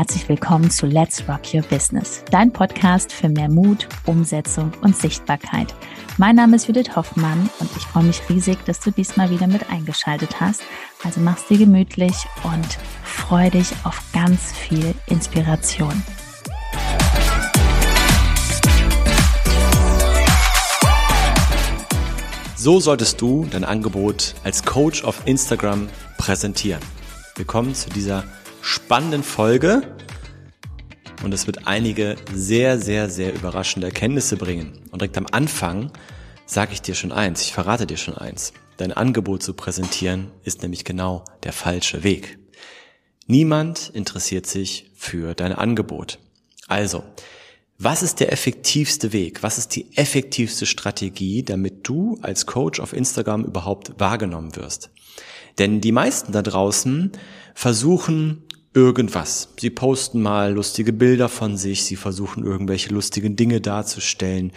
[0.00, 5.74] herzlich willkommen zu Let's Rock Your Business, dein Podcast für mehr Mut, Umsetzung und Sichtbarkeit.
[6.16, 9.68] Mein Name ist Judith Hoffmann und ich freue mich riesig, dass du diesmal wieder mit
[9.68, 10.62] eingeschaltet hast.
[11.04, 12.14] Also mach's dir gemütlich
[12.44, 16.02] und freu dich auf ganz viel Inspiration.
[22.56, 26.80] So solltest du dein Angebot als Coach auf Instagram präsentieren.
[27.36, 28.24] Willkommen zu dieser
[28.62, 29.96] spannenden Folge
[31.22, 34.80] und es wird einige sehr, sehr, sehr überraschende Erkenntnisse bringen.
[34.90, 35.92] Und direkt am Anfang
[36.46, 38.52] sage ich dir schon eins, ich verrate dir schon eins.
[38.76, 42.38] Dein Angebot zu präsentieren ist nämlich genau der falsche Weg.
[43.26, 46.18] Niemand interessiert sich für dein Angebot.
[46.66, 47.04] Also,
[47.78, 49.42] was ist der effektivste Weg?
[49.42, 54.90] Was ist die effektivste Strategie, damit du als Coach auf Instagram überhaupt wahrgenommen wirst?
[55.58, 57.12] Denn die meisten da draußen
[57.54, 59.48] versuchen irgendwas.
[59.58, 64.52] Sie posten mal lustige Bilder von sich, sie versuchen irgendwelche lustigen Dinge darzustellen.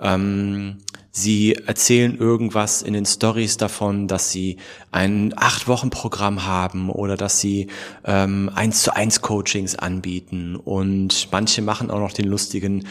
[0.00, 0.78] Ähm,
[1.14, 4.56] Sie erzählen irgendwas in den Stories davon, dass sie
[4.92, 7.66] ein acht Wochen Programm haben oder dass sie
[8.06, 12.86] ähm, eins zu eins Coachings anbieten und manche machen auch noch den lustigen,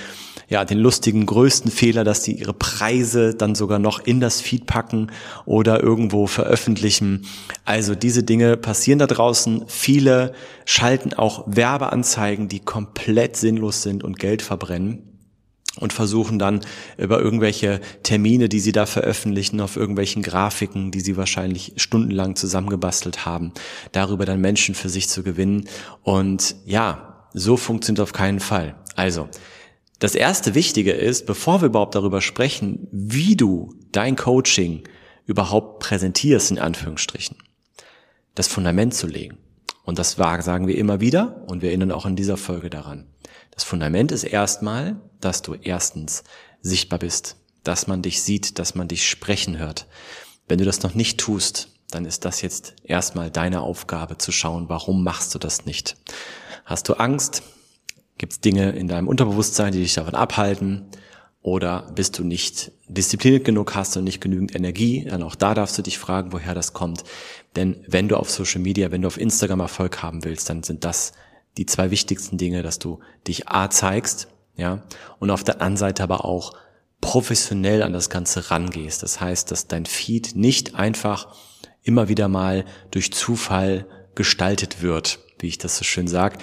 [0.50, 4.68] ja den lustigen größten Fehler, dass sie ihre Preise dann sogar noch in das Feed
[4.68, 5.08] packen
[5.46, 7.26] oder irgendwo veröffentlichen.
[7.66, 9.64] Also diese Dinge passieren da draußen.
[9.66, 10.34] Viele
[10.66, 15.11] schalten auch Werbeanzeigen, die komplett sinnlos sind und Geld verbrennen
[15.78, 16.62] und versuchen dann
[16.98, 23.26] über irgendwelche Termine, die sie da veröffentlichen, auf irgendwelchen Grafiken, die sie wahrscheinlich stundenlang zusammengebastelt
[23.26, 23.54] haben,
[23.92, 25.68] darüber dann Menschen für sich zu gewinnen.
[26.04, 28.76] Und ja, so funktioniert auf keinen Fall.
[28.96, 29.30] Also,
[30.00, 34.84] das erste Wichtige ist, bevor wir überhaupt darüber sprechen, wie du dein Coaching
[35.26, 37.38] überhaupt präsentierst, in Anführungsstrichen,
[38.36, 39.38] das Fundament zu legen.
[39.84, 43.11] Und das sagen wir immer wieder und wir erinnern auch in dieser Folge daran.
[43.52, 46.24] Das Fundament ist erstmal, dass du erstens
[46.62, 49.88] sichtbar bist, dass man dich sieht, dass man dich sprechen hört.
[50.48, 54.70] Wenn du das noch nicht tust, dann ist das jetzt erstmal deine Aufgabe zu schauen,
[54.70, 55.98] warum machst du das nicht?
[56.66, 57.44] Hast du Angst?
[58.18, 60.88] Gibt es Dinge in deinem Unterbewusstsein, die dich davon abhalten?
[61.42, 65.06] Oder bist du nicht diszipliniert genug, hast du nicht genügend Energie?
[65.10, 67.04] Dann auch da darfst du dich fragen, woher das kommt.
[67.56, 70.86] Denn wenn du auf Social Media, wenn du auf Instagram Erfolg haben willst, dann sind
[70.86, 71.14] das
[71.58, 74.84] die zwei wichtigsten Dinge, dass du dich A zeigst, ja,
[75.20, 76.54] und auf der anderen Seite aber auch
[77.02, 79.02] professionell an das Ganze rangehst.
[79.02, 81.28] Das heißt, dass dein Feed nicht einfach
[81.84, 86.38] immer wieder mal durch Zufall gestaltet wird, wie ich das so schön sag,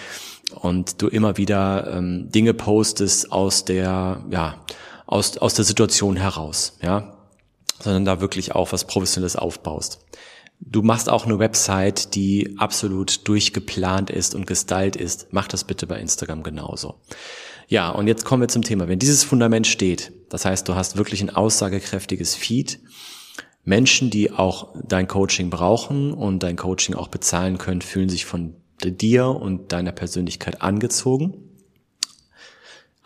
[0.55, 4.65] und du immer wieder ähm, Dinge postest aus der, ja,
[5.07, 7.17] aus, aus der Situation heraus, ja,
[7.81, 10.05] sondern da wirklich auch was Professionelles aufbaust.
[10.61, 15.29] Du machst auch eine Website, die absolut durchgeplant ist und gestylt ist.
[15.31, 16.97] Mach das bitte bei Instagram genauso.
[17.69, 18.89] Ja, und jetzt kommen wir zum Thema.
[18.89, 22.81] Wenn dieses Fundament steht, das heißt, du hast wirklich ein aussagekräftiges Feed,
[23.65, 28.55] Menschen, die auch dein Coaching brauchen und dein Coaching auch bezahlen können, fühlen sich von
[28.83, 31.48] dir und deiner Persönlichkeit angezogen.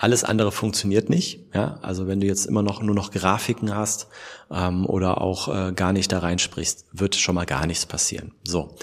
[0.02, 1.46] Alles andere funktioniert nicht.
[1.54, 1.78] Ja?
[1.80, 4.08] Also wenn du jetzt immer noch nur noch Grafiken hast
[4.50, 8.32] ähm, oder auch äh, gar nicht da reinsprichst, wird schon mal gar nichts passieren.
[8.42, 8.74] So.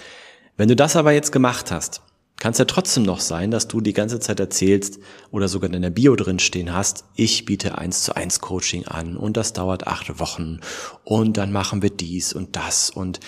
[0.55, 2.03] Wenn du das aber jetzt gemacht hast,
[2.37, 4.99] kann es ja trotzdem noch sein, dass du die ganze Zeit erzählst
[5.29, 9.17] oder sogar in der Bio drin stehen hast, ich biete eins zu eins Coaching an
[9.17, 10.61] und das dauert acht Wochen
[11.03, 13.19] und dann machen wir dies und das und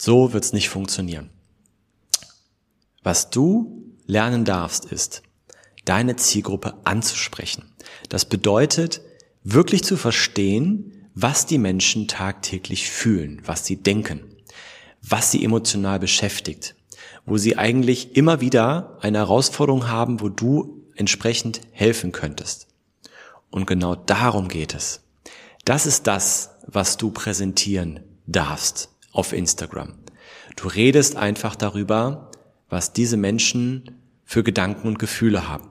[0.00, 1.28] so wird's nicht funktionieren.
[3.02, 5.22] Was du lernen darfst, ist,
[5.86, 7.64] deine Zielgruppe anzusprechen.
[8.10, 9.00] Das bedeutet,
[9.42, 14.20] wirklich zu verstehen, was die Menschen tagtäglich fühlen, was sie denken,
[15.02, 16.74] was sie emotional beschäftigt,
[17.24, 22.68] wo sie eigentlich immer wieder eine Herausforderung haben, wo du entsprechend helfen könntest.
[23.50, 25.00] Und genau darum geht es.
[25.64, 29.94] Das ist das, was du präsentieren darfst auf Instagram.
[30.56, 32.30] Du redest einfach darüber,
[32.68, 35.70] was diese Menschen für Gedanken und Gefühle haben.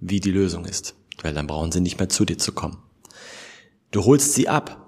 [0.00, 2.78] wie die Lösung ist, weil dann brauchen sie nicht mehr zu dir zu kommen.
[3.90, 4.84] Du holst sie ab.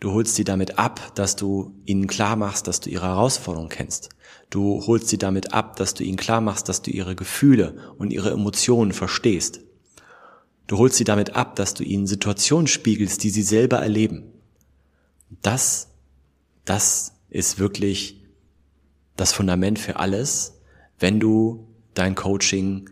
[0.00, 4.08] Du holst sie damit ab, dass du ihnen klar machst, dass du ihre Herausforderungen kennst.
[4.50, 8.12] Du holst sie damit ab, dass du ihnen klar machst, dass du ihre Gefühle und
[8.12, 9.60] ihre Emotionen verstehst.
[10.66, 14.32] Du holst sie damit ab, dass du ihnen Situationen spiegelst, die sie selber erleben.
[15.42, 15.88] Das,
[16.64, 18.24] das ist wirklich
[19.16, 20.60] das Fundament für alles,
[20.98, 22.90] wenn du dein Coaching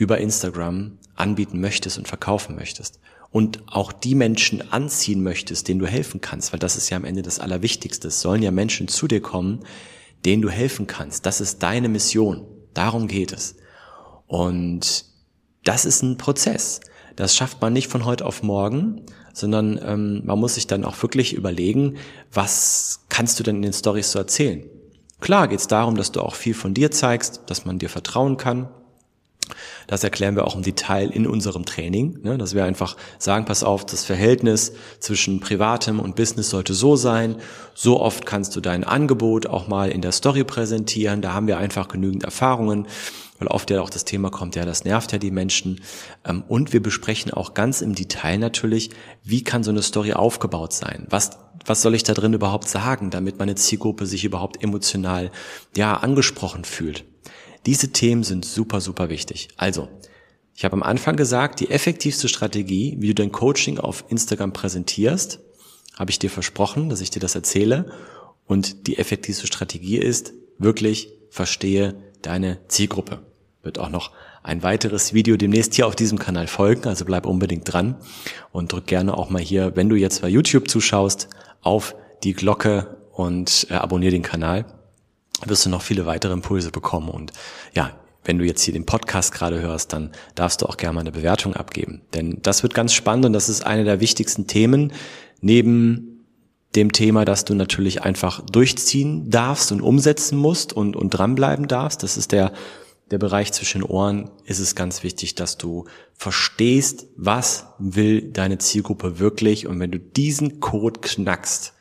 [0.00, 3.00] über Instagram anbieten möchtest und verkaufen möchtest.
[3.30, 7.04] Und auch die Menschen anziehen möchtest, denen du helfen kannst, weil das ist ja am
[7.04, 8.08] Ende das Allerwichtigste.
[8.08, 9.60] Es sollen ja Menschen zu dir kommen,
[10.24, 11.26] denen du helfen kannst.
[11.26, 12.46] Das ist deine Mission.
[12.72, 13.56] Darum geht es.
[14.26, 15.04] Und
[15.64, 16.80] das ist ein Prozess.
[17.14, 19.02] Das schafft man nicht von heute auf morgen,
[19.34, 21.98] sondern ähm, man muss sich dann auch wirklich überlegen,
[22.32, 24.64] was kannst du denn in den Stories so erzählen?
[25.20, 28.38] Klar geht es darum, dass du auch viel von dir zeigst, dass man dir vertrauen
[28.38, 28.70] kann,
[29.86, 33.62] das erklären wir auch im Detail in unserem Training, ne, dass wir einfach sagen, pass
[33.62, 37.36] auf, das Verhältnis zwischen Privatem und Business sollte so sein.
[37.74, 41.22] So oft kannst du dein Angebot auch mal in der Story präsentieren.
[41.22, 42.86] Da haben wir einfach genügend Erfahrungen,
[43.38, 45.80] weil oft ja auch das Thema kommt, ja, das nervt ja die Menschen.
[46.24, 48.90] Ähm, und wir besprechen auch ganz im Detail natürlich,
[49.24, 51.06] wie kann so eine Story aufgebaut sein?
[51.10, 51.30] Was
[51.66, 55.30] was soll ich da drin überhaupt sagen, damit meine Zielgruppe sich überhaupt emotional
[55.76, 57.04] ja angesprochen fühlt?
[57.66, 59.48] Diese Themen sind super, super wichtig.
[59.56, 59.88] Also,
[60.54, 65.40] ich habe am Anfang gesagt, die effektivste Strategie, wie du dein Coaching auf Instagram präsentierst,
[65.98, 67.92] habe ich dir versprochen, dass ich dir das erzähle.
[68.46, 73.20] Und die effektivste Strategie ist, wirklich verstehe deine Zielgruppe.
[73.62, 74.10] Wird auch noch
[74.42, 77.96] ein weiteres Video demnächst hier auf diesem Kanal folgen, also bleib unbedingt dran
[78.52, 81.28] und drück gerne auch mal hier, wenn du jetzt bei YouTube zuschaust,
[81.60, 84.64] auf die Glocke und äh, abonniere den Kanal
[85.46, 87.08] wirst du noch viele weitere Impulse bekommen.
[87.08, 87.32] Und
[87.74, 87.92] ja,
[88.24, 91.12] wenn du jetzt hier den Podcast gerade hörst, dann darfst du auch gerne mal eine
[91.12, 92.02] Bewertung abgeben.
[92.14, 94.92] Denn das wird ganz spannend und das ist eine der wichtigsten Themen
[95.40, 96.26] neben
[96.76, 102.02] dem Thema, dass du natürlich einfach durchziehen darfst und umsetzen musst und, und dranbleiben darfst.
[102.02, 102.52] Das ist der,
[103.10, 104.30] der Bereich zwischen Ohren.
[104.44, 109.66] Ist es ganz wichtig, dass du verstehst, was will deine Zielgruppe wirklich.
[109.66, 111.72] Und wenn du diesen Code knackst,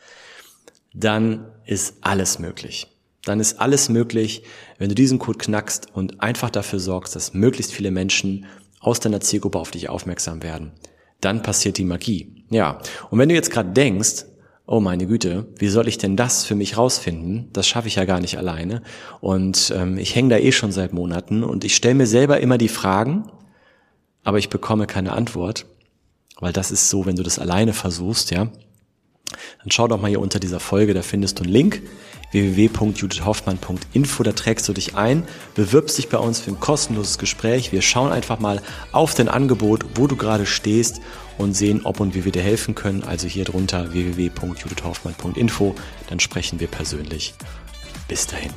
[0.93, 2.87] dann ist alles möglich
[3.25, 4.43] dann ist alles möglich,
[4.77, 8.45] wenn du diesen Code knackst und einfach dafür sorgst, dass möglichst viele Menschen
[8.79, 10.71] aus deiner Zielgruppe auf dich aufmerksam werden.
[11.21, 12.45] Dann passiert die Magie.
[12.49, 12.79] Ja.
[13.09, 14.25] Und wenn du jetzt gerade denkst,
[14.65, 17.49] oh meine Güte, wie soll ich denn das für mich rausfinden?
[17.53, 18.83] Das schaffe ich ja gar nicht alleine.
[19.19, 22.57] Und ähm, ich hänge da eh schon seit Monaten und ich stelle mir selber immer
[22.57, 23.29] die Fragen,
[24.23, 25.65] aber ich bekomme keine Antwort,
[26.39, 28.49] weil das ist so, wenn du das alleine versuchst, ja.
[29.59, 31.81] Dann schau doch mal hier unter dieser Folge, da findest du einen Link
[32.31, 34.23] www.judithhoffmann.info.
[34.23, 35.23] Da trägst du dich ein,
[35.55, 37.71] bewirbst dich bei uns für ein kostenloses Gespräch.
[37.71, 38.61] Wir schauen einfach mal
[38.91, 41.01] auf dein Angebot, wo du gerade stehst
[41.37, 43.03] und sehen, ob und wie wir dir helfen können.
[43.03, 45.75] Also hier drunter www.judithhoffmann.info.
[46.09, 47.33] Dann sprechen wir persönlich.
[48.07, 48.51] Bis dahin.